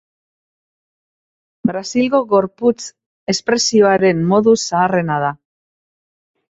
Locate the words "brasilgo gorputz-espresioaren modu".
1.71-4.59